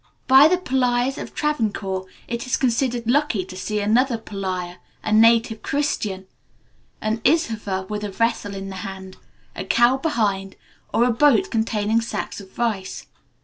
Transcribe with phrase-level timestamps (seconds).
[0.25, 5.61] By the Pulayas of Travancore, it is considered lucky to see another Pulaya, a Native
[5.61, 6.25] Christian,
[7.01, 9.17] an Izhuva with a vessel in the hand,
[9.55, 10.55] a cow behind,
[10.91, 13.05] or a boat containing sacks of rice.